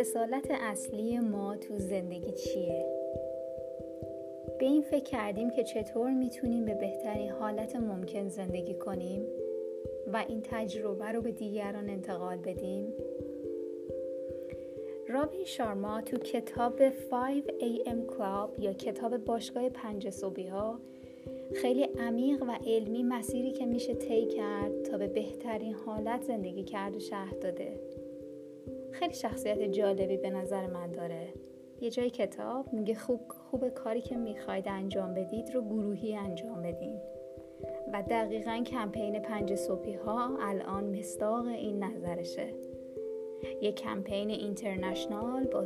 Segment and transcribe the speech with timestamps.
[0.00, 2.86] رسالت اصلی ما تو زندگی چیه؟
[4.58, 9.26] به این فکر کردیم که چطور می‌تونیم به بهترین حالت ممکن زندگی کنیم
[10.12, 12.92] و این تجربه رو به دیگران انتقال بدیم؟
[15.08, 20.80] رابی شارما تو کتاب 5 AM Club یا کتاب باشگاه پنج صبحی ها
[21.54, 26.96] خیلی عمیق و علمی مسیری که میشه طی کرد تا به بهترین حالت زندگی کرد
[26.96, 27.80] و شهر داده
[29.00, 31.28] خیلی شخصیت جالبی به نظر من داره.
[31.80, 37.00] یه جای کتاب میگه خوب خوب کاری که می‌خواید انجام بدید رو گروهی انجام بدین.
[37.92, 42.54] و دقیقا کمپین پنج صبحی ها الان مستاق این نظرشه.
[43.62, 45.64] یه کمپین اینترنشنال با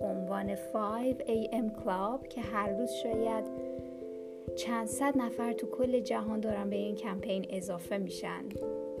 [0.00, 3.44] عنوان 5 AM Club که هر روز شاید
[4.56, 8.44] چند صد نفر تو کل جهان دارن به این کمپین اضافه میشن.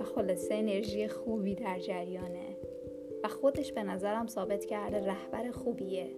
[0.00, 2.49] و خلاصه انرژی خوبی در جریانه.
[3.30, 6.10] خودش به نظرم ثابت کرده رهبر خوبیه.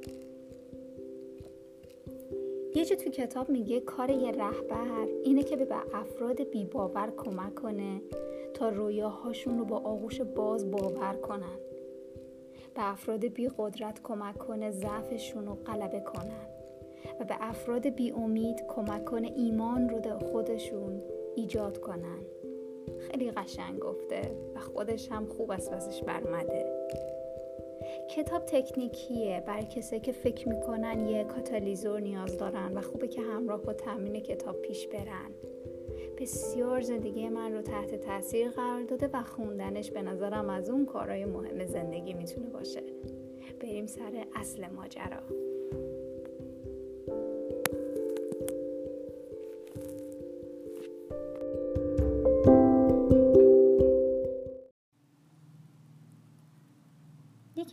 [2.75, 8.03] یه جا تو کتاب میگه کار یه رهبر اینه که به افراد بیباور کمک کنه
[8.55, 11.59] تا رویاهاشون رو با آغوش باز باور کنن.
[12.75, 16.47] به افراد بی قدرت کمک کنه ضعفشون رو غلبه کنن.
[17.21, 21.03] و به افراد بی امید کمک کنه ایمان رو در خودشون
[21.37, 22.19] ایجاد کنن.
[23.01, 26.82] خیلی قشنگ گفته و خودش هم خوب از پسش برمده.
[28.11, 33.63] کتاب تکنیکیه برای کسی که فکر می‌کنن یه کاتالیزور نیاز دارن و خوبه که همراه
[33.63, 35.31] با تمرین کتاب پیش برن.
[36.19, 41.25] بسیار زندگی من رو تحت تاثیر قرار داده و خوندنش به نظرم از اون کارهای
[41.25, 42.83] مهم زندگی می‌تونه باشه.
[43.61, 45.52] بریم سر اصل ماجرا.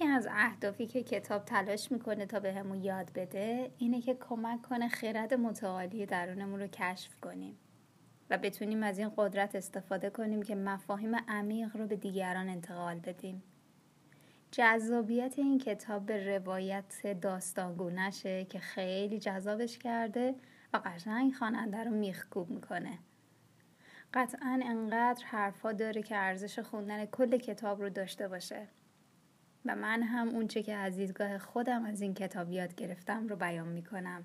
[0.10, 4.90] از اهدافی که کتاب تلاش می‌کنه تا به همون یاد بده اینه که کمک کنه
[4.90, 7.58] خرد متعالی درونمون رو کشف کنیم
[8.30, 13.44] و بتونیم از این قدرت استفاده کنیم که مفاهیم عمیق رو به دیگران انتقال بدیم.
[14.52, 20.36] جذابیت این کتاب به روایت داستانگونشه که خیلی جذابش کرده
[20.74, 23.00] و قشنگ خواننده رو میخکوب می‌کنه.
[24.14, 28.68] قطعا انقدر حرفا داره که ارزش خوندن کل کتاب رو داشته باشه.
[29.66, 33.68] و من هم اونچه که از دیدگاه خودم از این کتاب یاد گرفتم رو بیان
[33.68, 34.24] می‌کنم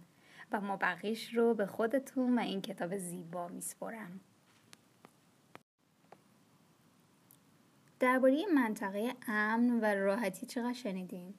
[0.53, 4.21] و ما بقیش رو به خودتون و این کتاب زیبا میسپرم.
[8.00, 11.34] درباره منطقه امن و راحتی چقدر شنیدیم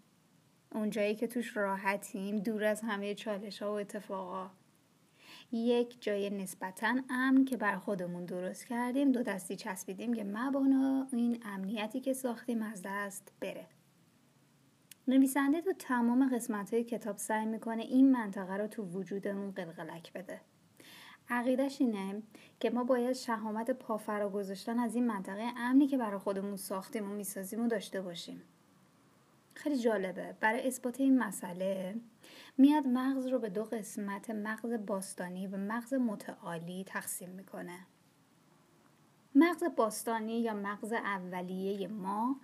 [0.71, 4.49] اونجایی که توش راحتیم دور از همه چالش ها و اتفاقا
[5.51, 11.43] یک جای نسبتا امن که بر خودمون درست کردیم دو دستی چسبیدیم که مبانا این
[11.45, 13.67] امنیتی که ساختیم از دست بره.
[15.07, 20.41] نویسنده تو تمام قسمت های کتاب سعی می‌کنه این منطقه رو تو وجودمون قلقلک بده.
[21.29, 22.21] عقیدش اینه
[22.59, 27.13] که ما باید شهامت پافرا گذاشتن از این منطقه امنی که برای خودمون ساختیم و
[27.13, 28.41] می‌سازیم و داشته باشیم.
[29.53, 30.35] خیلی جالبه.
[30.39, 31.95] برای اثبات این مسئله
[32.57, 37.79] میاد مغز رو به دو قسمت مغز باستانی و مغز متعالی تقسیم می‌کنه.
[39.35, 42.35] مغز باستانی یا مغز اولیه ما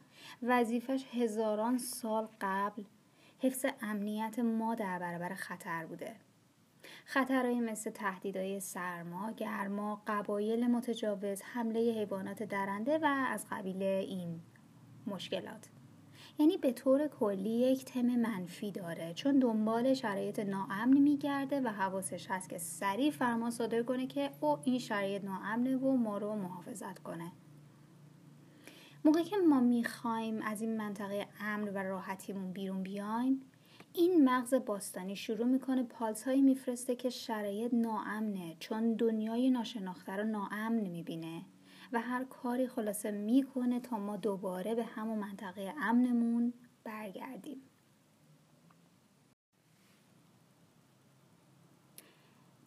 [0.44, 2.84] وظیفش هزاران سال قبل
[3.40, 6.16] حفظ امنیت ما در برابر خطر بوده.
[7.06, 14.42] خطرهایی مثل تهدیدهای سرما، گرما، قبایل متجاوز، حمله حیوانات درنده و از قبیل این
[15.08, 15.70] مشکلات.
[16.40, 22.28] یعنی به طور کلی یک تم منفی داره چون دنبال شرایط ناامن میگرده و حواسش
[22.32, 27.00] هست که سریع فرمان صادر کنه که او این شرایط ناامنه و ما رو محافظت
[27.00, 27.32] کنه.
[29.06, 33.42] موقعی که ما می‌خوایم از این منطقه امن و راحتیمون بیرون بیایم
[33.94, 40.24] این مغز باستانی شروع می‌کنه پالس هایی میفرسته که شرایط ناامنه چون دنیای ناشناخته رو
[40.24, 41.42] ناامن می‌بینه.
[41.92, 46.54] و هر کاری خلاصه می‌کنه تا ما دوباره به همون منطقه امنمون
[46.84, 47.62] برگردیم.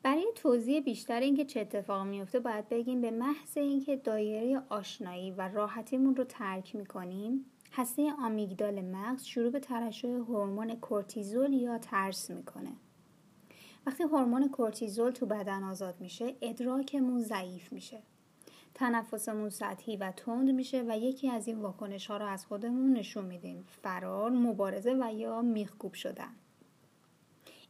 [0.02, 5.48] برای توضیح بیشتر اینکه چه اتفاق میفته باید بگیم به محض اینکه دایره آشنایی و
[5.48, 12.72] راحتیمون رو ترک می‌کنیم هسته آمیگدال مغز شروع به ترشح هورمون کورتیزول یا ترس می‌کنه.
[13.86, 18.02] وقتی هورمون کورتیزول تو بدن آزاد میشه ادراکمون ضعیف میشه.
[18.74, 23.24] تنفسمون سطحی و تند میشه و یکی از این واکنش ها رو از خودمون نشون
[23.24, 23.64] میدیم.
[23.82, 26.34] فرار مبارزه و یا میخکوب شدن.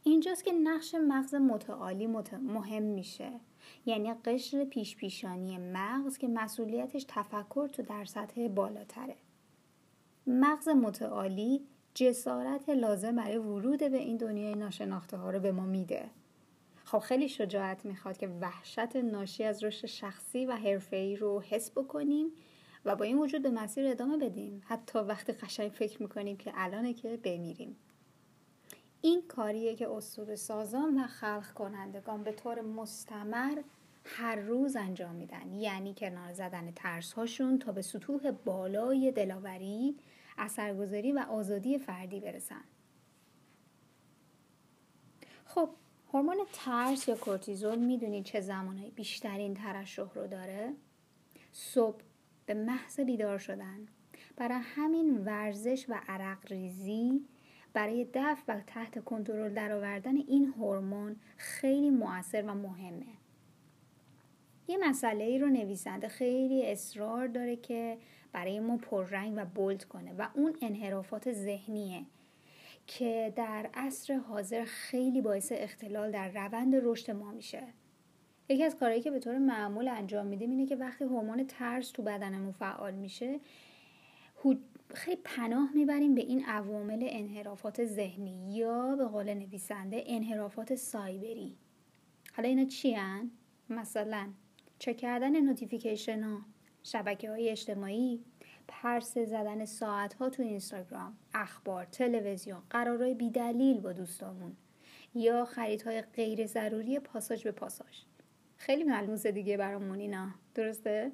[0.03, 2.07] اینجاست که نقش مغز متعالی
[2.41, 3.31] مهم میشه.
[3.85, 9.15] یعنی قشر پیش پیشانی مغز که مسئولیتش تفکر تو در سطح بالاتره.
[10.27, 11.61] مغز متعالی
[11.93, 16.09] جسارت لازم برای ورود به این دنیای ناشناخته ها رو به ما میده.
[16.85, 22.27] خب خیلی شجاعت می‌خواد که وحشت ناشی از رشد شخصی و حرفه‌ای رو حس بکنیم
[22.85, 24.61] و با این وجود به مسیر ادامه بدیم.
[24.65, 27.75] حتی وقتی قشنگ فکر می‌کنیم که الانه که بمیریم.
[29.01, 33.61] این کاریه که اصول سازان و خلق کنندگان به طور مستمر
[34.05, 35.53] هر روز انجام میدن.
[35.53, 39.95] یعنی کنار زدن ترس هاشون تا به سطوح بالای دلاوری
[40.37, 42.63] اثرگذاری و آزادی فردی برسن.
[45.45, 45.69] خب
[46.15, 50.73] هورمون ترس یا کورتیزول می‌دونید چه زمانهایی بیشترین ترشح رو داره؟
[51.51, 52.01] صبح
[52.45, 53.87] به محض بیدار شدن.
[54.37, 57.25] برای همین ورزش و عرق ریزی
[57.73, 63.05] برای دفع و تحت کنترل درآوردن این هورمون خیلی مؤثر و مهمه.
[64.67, 67.97] یه مسئله ای رو نویسنده خیلی اصرار داره که
[68.31, 72.05] برای ما پررنگ و بولد کنه و اون انحرافات ذهنیه.
[72.87, 77.63] که در عصر حاضر خیلی باعث اختلال در روند رشد ما میشه
[78.49, 82.03] یکی از کارهایی که به طور معمول انجام میدیم اینه که وقتی هورمون ترس تو
[82.03, 83.39] بدنمون فعال میشه
[84.93, 91.55] خیلی پناه می‌بریم به این عوامل انحرافات ذهنی یا به قول نویسنده انحرافات سایبری
[92.33, 92.97] حالا اینا چی؟
[93.69, 94.29] مثلا
[94.79, 96.41] چک کردن نوتیفیکیشن ها
[96.83, 98.23] شبکه های اجتماعی
[98.67, 104.55] پرسه زدن ساعت ها تو اینستاگرام اخبار تلویزیون قرارهای بیدلیل با دوستامون.
[105.15, 108.01] یا خریدهای غیر ضروری پاساژ به پاساژ.
[108.57, 110.27] خیلی ملموسه دیگه برامون اینا.
[110.55, 111.11] درسته؟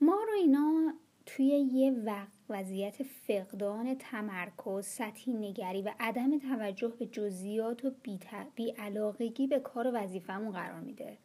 [0.00, 0.94] ما رو اینا
[1.26, 7.90] توی یه وقت وضعیت فقدان تمرکز، سطحی نگری و عدم توجه به جزئیات و
[8.54, 11.18] بیعلاقگی به کار و وظیفهمون قرار میده.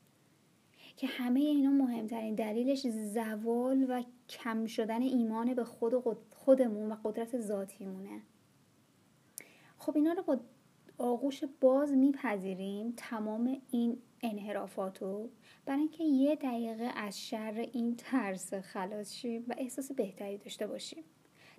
[0.97, 5.93] که همه اینا مهمترین دلیلش زوال و کم شدن ایمان به خود
[6.29, 8.21] خودمون و قدرت ذاتیمونه.
[9.77, 10.39] خب اینا رو با
[10.97, 15.29] آغوش باز میپذیریم تمام این انحرافاتو.
[15.65, 21.03] برای اینکه یه دقیقه از شر این ترس خلاص شیم و احساس بهتری داشته باشیم.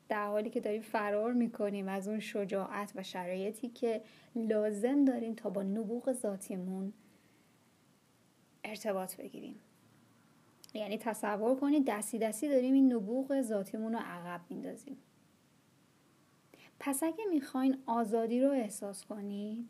[0.08, 4.02] در حالی که داریم فرار می‌کنیم از اون شجاعت و شرایطی که
[4.36, 6.92] لازم داریم تا با نبوغ ذاتیمون
[8.64, 9.60] ارتباط بگیریم.
[10.74, 14.96] یعنی تصور کنید دستی دستی داریم این نبوغ ذاتیمون رو عقب میندازیم.
[16.80, 19.68] پس اگه می‌خواین آزادی رو احساس کنید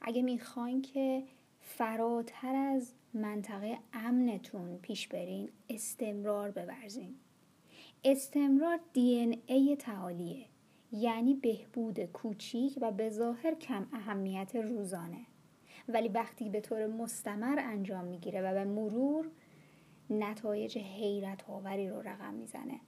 [0.00, 1.22] اگه می‌خواین که
[1.60, 7.14] فراتر از منطقه امنتون پیش برین استمرار بورزین.
[8.04, 10.46] استمرار دی این ای تعالیه.
[10.92, 15.26] یعنی بهبود کوچیک و به ظاهر کم اهمیت روزانه.
[15.90, 19.30] ولی وقتی به طور مستمر انجام می‌گیره و به مرور
[20.10, 22.80] نتایج حیرت آوری رو رقم می‌زنه.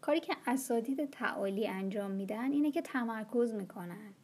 [0.00, 4.14] کاری که اساتید تعالی انجام میدن اینه که تمرکز می‌کنن.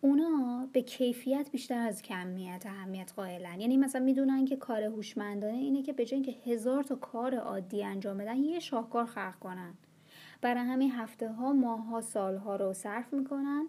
[0.00, 3.60] اونا به کیفیت بیشتر از کمیت اهمیت قائلن.
[3.60, 7.84] یعنی مثلا می‌دونن که کار هوشمندانه اینه که به جای اینکه هزار تا کار عادی
[7.84, 9.74] انجام بدن یه شاهکار خلق کنن.
[10.40, 13.68] برای همین هفته ها ماه ها سال ها رو صرف می‌کنن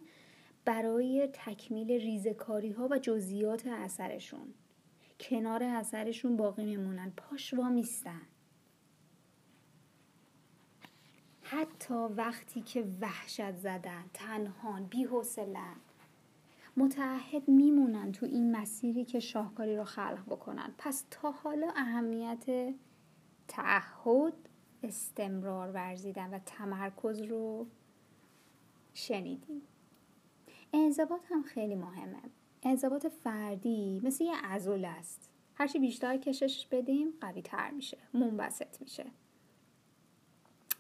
[0.67, 4.53] برای تکمیل ریزکاری ها و جزئیات اثرشون.
[5.19, 7.13] کنار اثرشون باقی میمونن.
[7.17, 8.21] پاش میستن
[11.41, 15.81] حتی وقتی که وحشت زدن تنهان بی‌حوصله‌اند
[16.77, 20.73] متعهد میمونن تو این مسیری که شاهکاری رو خلق بکنن.
[20.77, 22.73] پس تا حالا اهمیت
[23.47, 24.33] تعهد
[24.83, 27.67] استمرار ورزیدن و تمرکز رو
[28.93, 29.61] شنیدیم.
[30.73, 32.21] انضباط هم خیلی مهمه.
[32.63, 35.29] انضباط فردی مثل یه عضل است.
[35.55, 37.97] هرچی بیشتر کشش بدیم قوی تر میشه.
[38.13, 39.05] منبسط میشه.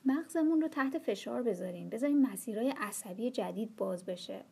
[0.05, 1.89] مغزمون رو تحت فشار بذاریم.
[1.89, 4.43] بذاریم مسیرهای عصبی جدید باز بشه.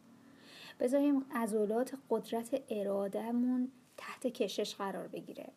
[0.79, 5.51] بذاریم عضلات قدرت ارادهمون تحت کشش قرار بگیره.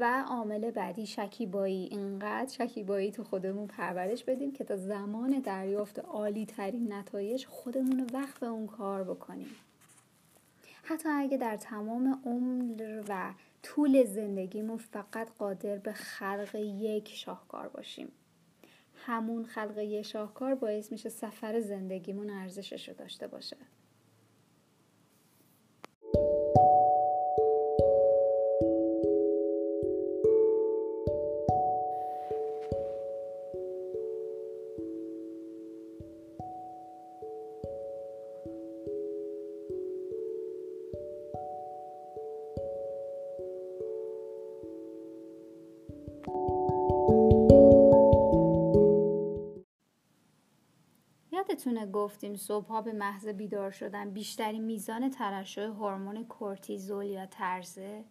[0.00, 1.88] و عامل بعدی شکیبایی.
[1.90, 8.38] اینقدر شکیبایی تو خودمون پرورش بدیم که تا زمان دریافت عالی ترین نتایج خودمون وقت
[8.40, 9.56] به اون کار بکنیم.
[10.82, 18.08] حتی اگه در تمام عمر و طول زندگیمون فقط قادر به خلق یک شاهکار باشیم.
[18.94, 23.56] همون خلق یک شاهکار باعث میشه سفر زندگیمون ارزشش رو داشته باشه.
[51.66, 58.04] یادتونه گفتیم صبحها به محض بیدار شدن بیشترین میزان ترشح هورمون کورتیزول یا ترزه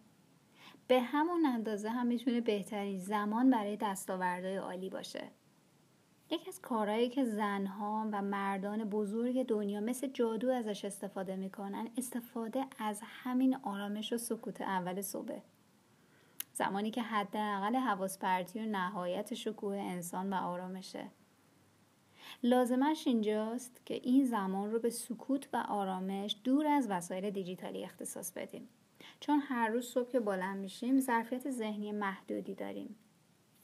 [0.86, 5.30] به همون اندازه هم می‌تونه بهترین زمان برای دستاوردهای عالی باشه.
[6.30, 12.64] یکی از کارهایی که زنها و مردان بزرگ دنیا مثل جادو ازش استفاده می‌کنن استفاده
[12.78, 15.40] از همین آرامش و سکوت اول صبح
[16.52, 21.10] زمانی که حداقل حواس پرتی و نهایت شکوه انسان و آرامشه.
[22.42, 28.32] لازمش اینجاست که این زمان رو به سکوت و آرامش دور از وسایل دیجیتالی اختصاص
[28.32, 28.68] بدیم.
[29.20, 32.96] چون هر روز صبح که بلند میشیم ظرفیت ذهنی محدودی داریم.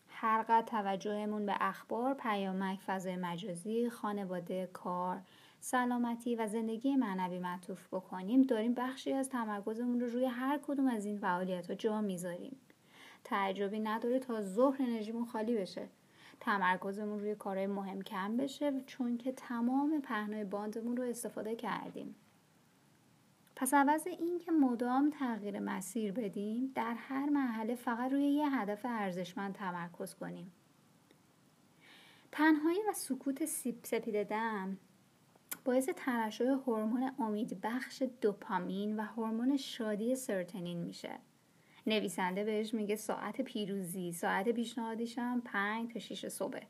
[0.08, 5.20] هر قد توجهمون به اخبار، پیامک، فضای مجازی، خانواده، کار،
[5.60, 11.04] سلامتی و زندگی معنوی معطوف بکنیم داریم بخشی از تمرکزمون رو روی هر کدوم از
[11.04, 12.56] این فعالیت ها جا می‌ذاریم.
[13.24, 15.88] تعجبی نداره تا ظهر انرژیمون خالی بشه.
[16.40, 22.14] تمرکزمون روی کارهای مهم کم بشه چون که تمام پهنای باندمون رو استفاده کردیم.
[23.56, 29.54] پس عوض اینکه مدام تغییر مسیر بدیم در هر مرحله فقط روی یه هدف ارزشمند
[29.54, 30.52] تمرکز کنیم.
[32.32, 34.76] تنهایی و سکوت سیب سپید دم
[35.64, 41.18] باعث ترشح هورمون امید بخش دوپامین و هورمون شادی سرتنین میشه.
[41.86, 46.60] نویسنده بهش میگه ساعت پیروزی ساعت پیشنهادیش هم پنج تا شیش صبح.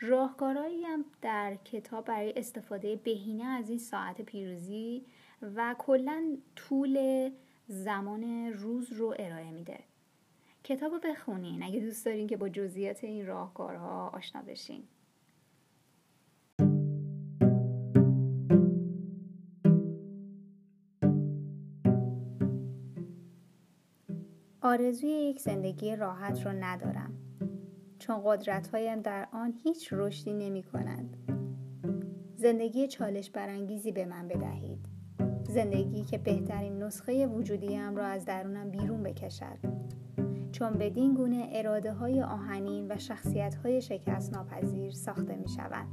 [0.00, 5.04] راهکارهایی هم در کتاب برای استفاده بهینه از این ساعت پیروزی
[5.42, 7.30] و کلا طول
[7.68, 9.78] زمان روز رو ارائه میده.
[10.64, 14.82] کتاب رو بخونین اگه دوست دارین که با جزئیات این راهکارها آشنا بشین.
[24.68, 27.12] آرزوی یک زندگی راحت رو ندارم.
[27.98, 31.16] چون قدرتهایم در آن هیچ رشدی نمی کنند.
[32.36, 34.86] زندگی چالش برانگیزی به من بدهید.
[35.48, 39.58] زندگی که بهترین نسخه وجودیم را از درونم بیرون بکشد.
[40.52, 45.88] چون بدین گونه اراده های آهنین و شخصیت های شکست ناپذیر ساخته می شود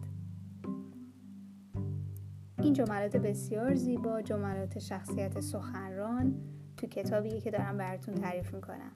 [2.62, 6.36] این جملات بسیار زیبا جملات شخصیت سخنران
[6.78, 8.92] تو کتابیه که دارم براتون تعریف می‌کنم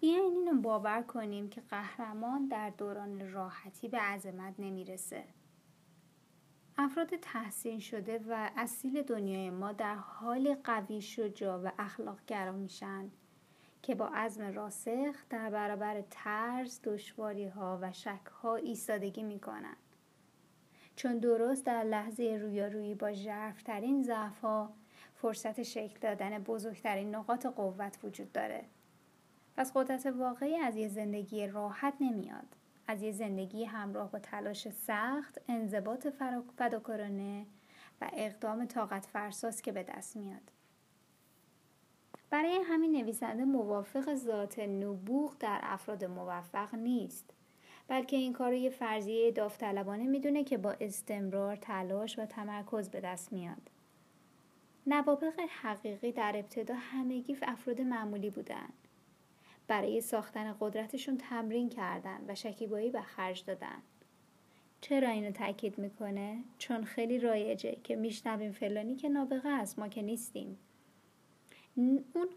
[0.00, 5.24] بیاین اینو باور کنیم که قهرمان در دوران راحتی به عظمت نمی‌رسه
[6.78, 13.10] افراد تحسین شده و اصیل دنیای ما در حال قوی شجاع و اخلاقگرا میشن
[13.82, 19.76] که با عزم راسخ در برابر ترس، دشواری ها و شک ها ایستادگی می‌کنن.
[20.96, 24.72] چون درست در لحظه رویارویی با ژرفترین ضعف ها
[25.14, 28.64] فرصت شکل دادن بزرگترین نقاط قوت وجود داره.
[29.56, 32.46] پس قدرت واقعی از یه زندگی راحت نمیاد.
[32.86, 36.06] از یه زندگی همراه با تلاش سخت، انضباط
[36.56, 37.46] فداکارانه
[38.00, 40.50] و اقدام طاقت فرساست که به دست میاد.
[42.30, 47.30] برای همین نویسنده موافق ذات نبوغ در افراد موفق نیست
[47.88, 53.00] بلکه این کار رو یه فرضیه داوطلبانه می‌دونه که با استمرار تلاش و تمرکز به
[53.00, 53.70] دست میاد.
[54.86, 58.72] نوابق حقیقی در ابتدا همگی افراد معمولی بودند
[59.68, 63.82] برای ساختن قدرتشون تمرین کردن و شکیبایی به خرج دادن.
[64.80, 70.02] چرا اینو تاکید می‌کنه؟ چون خیلی رایجه که میشنویم فلانی که نابغه است ما که
[70.02, 70.58] نیستیم.
[71.76, 72.28] اون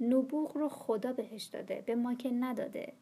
[0.00, 2.92] نبوغ رو خدا بهش داده به ما که نداده.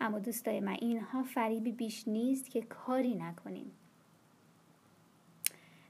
[0.00, 3.72] اما دوستای من اینها فریبی بیش نیست که کاری نکنیم.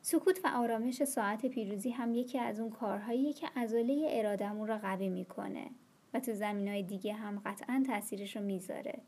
[0.02, 5.08] سکوت و آرامش ساعت پیروزی هم یکی از اون کارهاییه که عضله ارادمون رو قوی
[5.08, 5.70] می‌کنه
[6.14, 9.00] و تو زمین های دیگه هم قطعا تاثیرش رو می‌ذاره.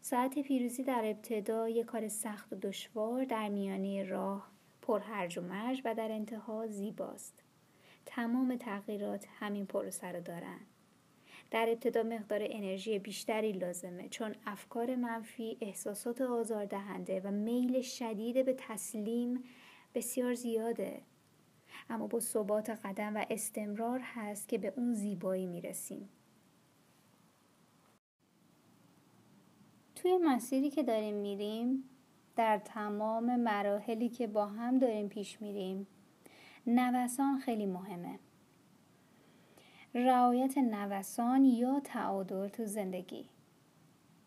[0.00, 4.50] ساعت پیروزی در ابتدا یه کار سخت و دشوار در میانه راه
[4.82, 7.42] پر هرج و مرج و در انتها زیباست.
[8.06, 10.60] تمام تغییرات همین پروسه رو دارن.
[11.50, 18.54] در ابتدا مقدار انرژی بیشتری لازمه چون افکار منفی احساسات آزاردهنده و میل شدید به
[18.58, 19.44] تسلیم
[19.94, 21.02] بسیار زیاده.
[21.90, 26.08] اما با ثبات قدم و استمرار هست که به اون زیبایی می‌رسیم.
[29.94, 31.84] توی مسیری که داریم میریم
[32.36, 35.86] در تمام مراحلی که با هم داریم پیش میریم
[36.66, 38.18] نوسان خیلی مهمه.
[40.04, 43.28] رعایت نوسان یا تعادل تو زندگی.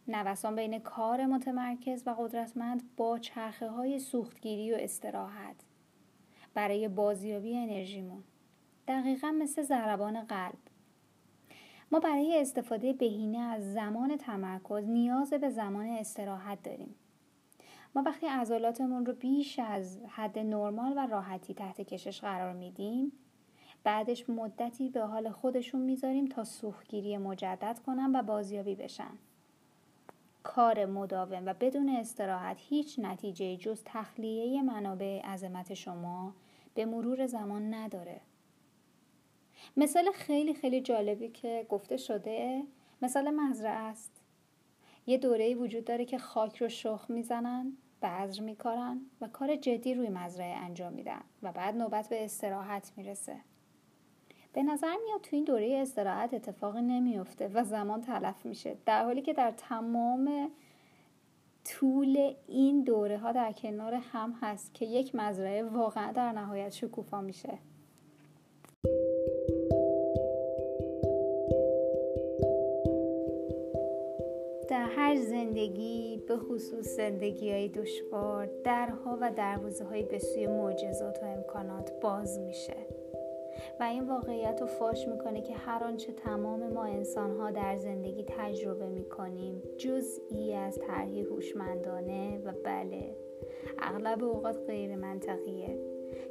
[0.07, 5.55] نوسان بین کار متمرکز و قدرتمند با چرخه های سوختگیری و استراحت
[6.53, 8.23] برای بازیابی انرژیمون
[8.87, 10.57] دقیقا مثل ضربان قلب.
[11.91, 16.95] ما برای استفاده بهینه از زمان تمرکز نیاز به زمان استراحت داریم.
[17.95, 23.11] ما وقتی عضلاتمون رو بیش از حد نرمال و راحتی تحت کشش قرار میدیم
[23.83, 29.11] بعدش مدتی به حال خودشون می‌ذاریم تا سوختگیری مجدد کنن و بازیابی بشن.
[30.43, 36.33] کار مداوم و بدون استراحت هیچ نتیجه جز تخلیه منابع عظمت شما
[36.73, 38.21] به مرور زمان نداره.
[39.77, 42.63] مثال خیلی خیلی جالبی که گفته شده
[43.01, 44.21] مثال مزرعه است.
[45.07, 50.09] یه دوره وجود داره که خاک رو شخ می‌زنن بذر میکارن و کار جدی روی
[50.09, 53.35] مزرعه انجام میدن و بعد نوبت به استراحت می‌رسه.
[54.53, 58.75] به نظر میاد تو این دوره استراحت اتفاقی نمیفته و زمان تلف میشه.
[58.85, 60.51] در حالی که در تمام
[61.65, 67.21] طول این دوره ها در کنار هم هست که یک مزرعه واقعا در نهایت شکوفا
[67.21, 67.59] میشه.
[74.69, 81.23] در هر زندگی به خصوص زندگی های دشوار درها و دروازه های به سوی معجزات
[81.23, 82.98] و امکانات باز میشه.
[83.79, 88.25] و این واقعیت رو فاش می‌کنه که هر آنچه تمام ما انسان ها در زندگی
[88.27, 93.15] تجربه می‌کنیم جزئی از طرحی هوشمندانه و بله
[93.79, 95.77] اغلب اوقات غیر منطقیه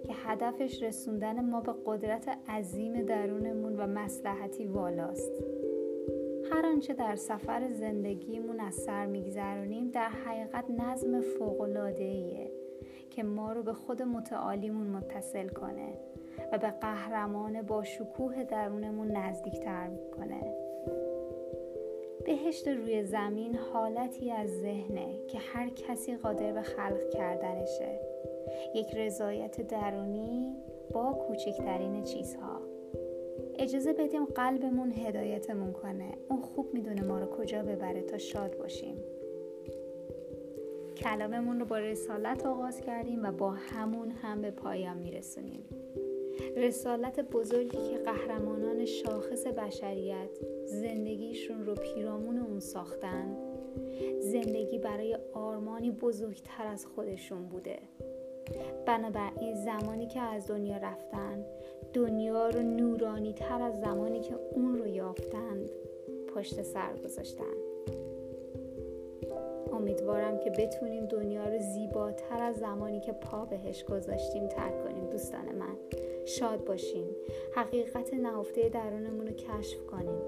[0.06, 5.32] که هدفش رسوندن ما به قدرت عظیم درونمون و مسلحتی والاست.
[6.52, 12.50] هر آنچه در سفر زندگیمون از سر میگذرونیم در حقیقت نظم فوقلادهیه
[13.10, 16.07] که ما رو به خود متعالیمون متصل کنه.
[16.52, 20.54] و به قهرمان با شکوه درونمون نزدیکتر می‌کنه.
[22.24, 28.00] بهشت روی زمین حالتی از ذهنه که هر کسی قادر به خلق کردنشه.
[28.74, 30.56] یک رضایت درونی
[30.92, 32.60] با کوچکترین چیزها.
[33.58, 36.08] اجازه بدیم قلبمون هدایتمون کنه.
[36.28, 38.96] اون خوب می‌دونه ما رو کجا ببره تا شاد باشیم.
[40.96, 45.64] کلاممون رو با رسالت آغاز کردیم و با همون هم به پایان میرسونیم.
[46.56, 50.30] رسالت بزرگی که قهرمانان شاخص بشریت
[50.64, 53.36] زندگیشون رو پیرامون اون ساختن
[54.20, 57.78] زندگی برای آرمانی بزرگتر از خودشون بوده.
[58.86, 61.44] بنابراین زمانی که از دنیا رفتن
[61.92, 65.70] دنیا رو نورانی تر از زمانی که اون رو یافتند
[66.34, 67.44] پشت سر گذاشتن.
[69.72, 75.44] امیدوارم که بتونیم دنیا رو زیباتر از زمانی که پا بهش گذاشتیم ترک کنیم دوستان
[75.58, 75.76] من.
[76.28, 77.06] شاد باشیم
[77.54, 80.20] حقیقت نهفته درونمون رو کشف کنیم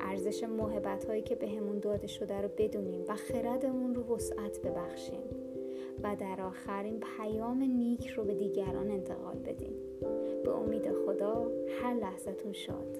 [0.00, 5.22] ارزش محبت هایی که بهمون داده شده رو بدونیم و خردمون رو وسعت ببخشیم
[6.02, 9.74] و در آخرین پیام نیک رو به دیگران انتقال بدیم
[10.44, 11.50] به امید خدا
[11.82, 12.98] هر لحظتون شاد.